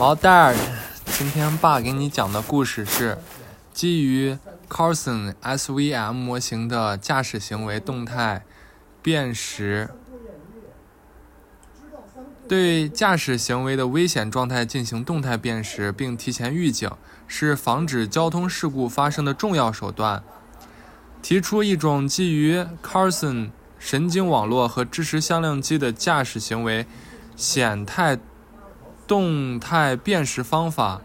[0.00, 0.56] 毛蛋儿，
[1.04, 3.18] 今天爸给你讲的故事是
[3.74, 8.42] 基于 Carson SVM 模型的驾驶行为动态
[9.02, 9.90] 辨识，
[12.48, 16.90] 对驾驶行为的危险状态进行动态辨识并提前预警，
[17.28, 20.22] 是防止交通事故发生的重要手段。
[21.20, 26.86] 提出一种基于 Carson 神经网络和支持向量机的驾驶行为
[27.36, 28.18] 显态。
[29.10, 31.00] 动态辨识方法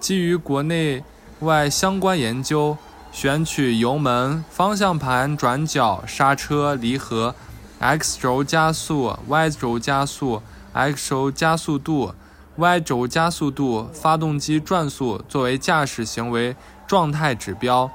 [0.00, 1.04] 基于国内
[1.40, 2.78] 外相关研究，
[3.12, 7.34] 选取油门、方向盘、转角、刹车、离合、
[7.80, 10.40] X 轴加速、Y 轴加速、
[10.72, 12.14] X 轴加速度、
[12.56, 16.56] Y 轴加速度、发动机转速作为驾驶行为
[16.86, 17.90] 状态指标，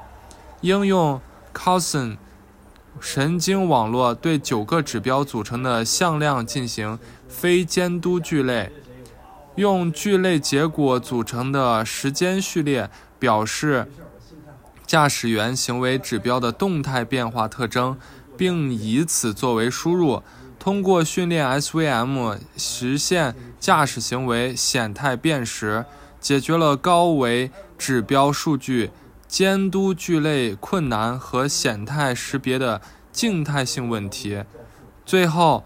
[0.60, 1.20] 应用
[1.52, 2.16] c o s i n
[3.00, 6.96] 神经网络对九个指标组成的向量进行
[7.28, 8.70] 非监督聚类。
[9.60, 13.86] 用聚类结果组成的时间序列表示
[14.86, 17.98] 驾驶员行为指标的动态变化特征，
[18.38, 20.22] 并以此作为输入。
[20.58, 25.84] 通过训练 SVM 实现驾驶行为显态辨识，
[26.18, 28.90] 解决了高维指标数据
[29.28, 32.80] 监督聚类困难和显态识别的
[33.12, 34.42] 静态性问题。
[35.04, 35.64] 最后，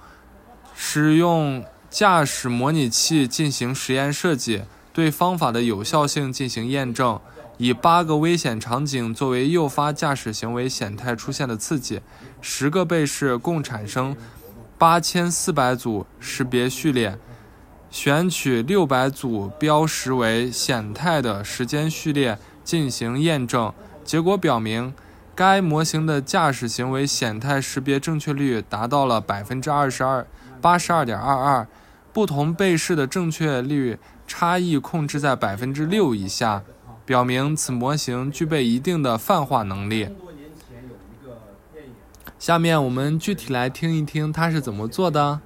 [0.75, 1.65] 使用。
[1.95, 7.21] 驾驶模拟器进行实验设计，对方法的有效性进行验证。
[7.57, 12.01] 以八个危险场景作为诱发驾驶行为显态出现的刺激，
[12.41, 14.17] 十个被试共产生
[14.77, 17.17] 八千四百组识别序列，
[17.93, 23.73] 选取六百组标识为显态的时间序列进行验证。
[24.03, 24.93] 结果表明，
[25.37, 30.27] 该模型的驾驶行为显态识别正确率达到了百分之二十二
[30.61, 31.65] 八十二点二二。
[32.15, 36.63] 不同被试的正确率差异控制在百分之六以下，
[37.05, 40.09] 表明此模型具备一定的泛化能力。
[42.39, 45.41] 下面我们具体来听一听它是怎么做的。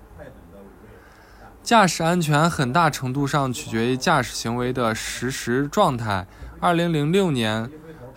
[1.63, 6.27] 驾驶安全很大程度上取决于驾驶行为的实时状态。
[6.61, 7.71] 二零零六年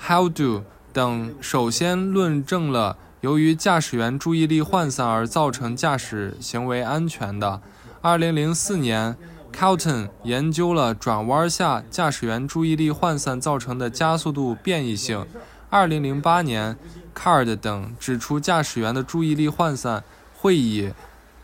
[0.06, 7.62] ，Howdo 等首先论证了由于驾驶员注意力涣散而造成驾驶行为安全的。
[8.04, 9.16] 二零零四年
[9.54, 15.24] ，Calton 研究了转弯下驾驶员注意力涣散造成的加速度变异性。
[15.70, 16.76] 二零零八年
[17.16, 20.04] ，Card 等指出驾驶员的注意力涣散
[20.36, 20.94] 会以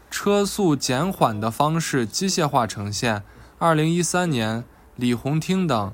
[0.09, 3.22] 车速减缓的方式机械化呈现。
[3.59, 4.63] 二零一三年，
[4.96, 5.94] 李洪听等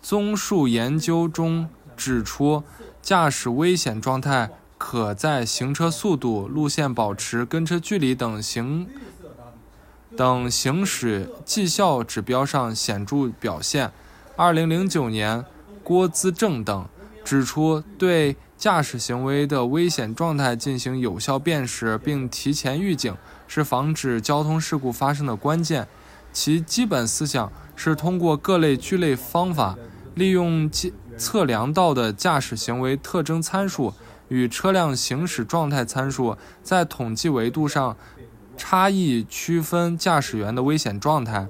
[0.00, 2.62] 综述研究中指出，
[3.02, 8.86] 驾驶危险状态可在行车速度、路线保持、跟车距离等行。
[10.16, 13.90] 等行驶绩效指标上显著表现。
[14.36, 15.44] 二零零九年，
[15.82, 16.86] 郭资正等
[17.24, 23.16] 指出，对驾驶行为的危险状态进行有效辨识并提前预警，
[23.48, 25.88] 是防止交通事故发生的关键。
[26.32, 29.76] 其基本思想是通过各类聚类方法，
[30.14, 30.70] 利用
[31.16, 33.94] 测量到的驾驶行为特征参数
[34.28, 37.96] 与车辆行驶状态参数，在统计维度上。
[38.56, 41.46] 差异区分驾驶员的危险状态，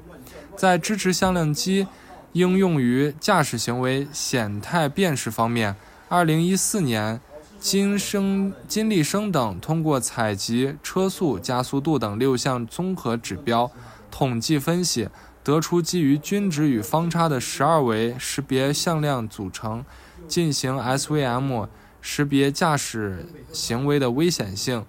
[0.57, 1.87] 在支持向量机
[2.33, 5.77] 应用于驾驶行为显态辨识方面，
[6.09, 7.21] 二零一四年，
[7.61, 13.71] 金生金立生等通过采集车速、加速度等六项综合指标，
[14.11, 15.09] 统计分析，
[15.43, 19.85] 得出基于均值与方差的十二维识别向量组成，
[20.27, 21.69] 进行 SVM
[22.01, 24.85] 识别驾驶行为的危险性。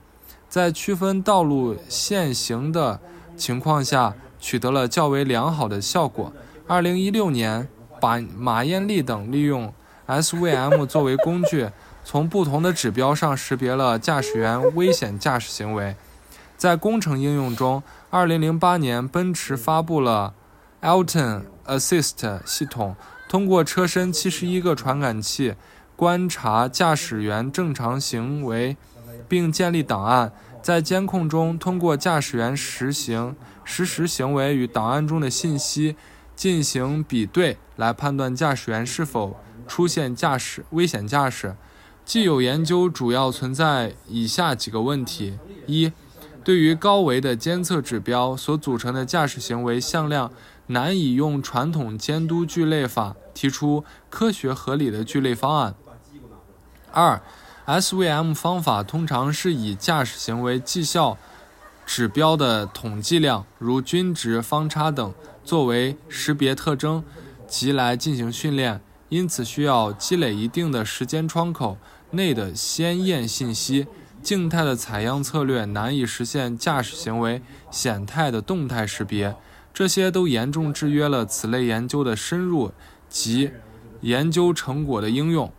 [0.55, 2.97] 在区分道路限行的
[3.35, 6.31] 情况下，取得了较为良好的效果。
[6.65, 7.67] 二零一六年，
[7.99, 9.73] 把马艳丽等利用
[10.07, 11.69] SVM 作为工具，
[12.05, 15.97] 从不同的指标上识别了驾驶员危险驾驶行为。
[16.55, 20.33] 在工程应用中，二零零八年，奔驰发布了
[20.81, 22.95] Alton Assist 系统，
[23.27, 25.55] 通过车身七十一个传感器
[25.97, 28.77] 观察驾驶员正常行为。
[29.27, 30.31] 并建立档案，
[30.65, 35.95] 在监控中通过驾驶员实行实时行为与档案中的信息
[36.35, 41.55] 进行比对，来判断驾驶员是否出现驾驶危险驾驶。
[42.03, 45.91] 既有研究主要存在以下几个问题：一、
[46.43, 50.31] 对于高维的监测指标所组成的驾驶行为向量，
[50.65, 55.75] 难以用传统监督聚类法提出科学合理的聚类方案。
[56.91, 57.21] 二、
[57.65, 61.17] SVM 方法通常是以驾驶行为绩效
[61.83, 65.11] 指标的统计量，如均值、方差等，
[65.43, 67.03] 作为识别特征，
[67.47, 68.79] 即来进行训练。
[69.09, 71.77] 因此，需要积累一定的时间窗口
[72.11, 73.87] 内的鲜艳信息。
[74.21, 77.41] 静态的采样策略难以实现驾驶行为
[77.71, 79.35] 显态的动态识别，
[79.73, 82.71] 这些都严重制约了此类研究的深入
[83.09, 83.51] 及
[84.01, 85.51] 研究成果的应用。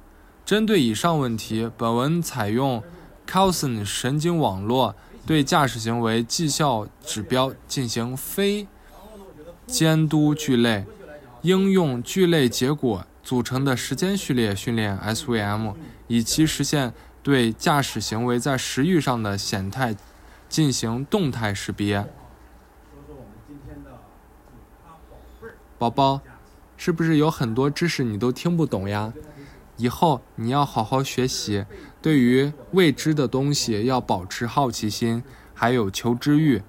[0.46, 2.80] 针对以上问题，本文采用
[3.28, 4.94] Carlson 神经网络
[5.26, 8.68] 对驾驶行为绩效指标进行非
[9.66, 10.86] 监督聚类
[11.42, 15.74] 应用聚类结果组成的时间序列训练 （SVM），
[16.06, 16.94] 以其实现。
[17.24, 19.96] 对驾驶行为在时域上的显态
[20.48, 22.06] 进行动态识别。
[25.76, 26.20] 宝宝，
[26.76, 29.12] 是不是有很多知识你都听不懂呀？
[29.76, 31.64] 以后你要好好学习，
[32.00, 35.22] 对于未知的东西要保持好奇心，
[35.54, 36.62] 还有求知欲。